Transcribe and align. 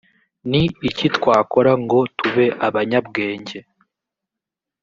ni 0.49 0.61
iki 0.89 1.07
twakora 1.15 1.71
ngo 1.83 1.99
tube 2.17 2.45
abanyabwenge 2.67 3.59